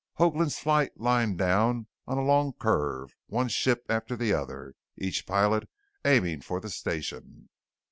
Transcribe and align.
Hoagland's 0.17 0.57
flight 0.57 0.99
lined 0.99 1.37
down 1.37 1.85
on 2.07 2.17
a 2.17 2.23
long 2.23 2.53
curve, 2.53 3.13
one 3.27 3.49
ship 3.49 3.85
after 3.87 4.15
the 4.15 4.33
other, 4.33 4.73
each 4.97 5.27
pilot 5.27 5.69
aiming 6.03 6.41
for 6.41 6.59
the 6.59 6.71
station. 6.71 7.49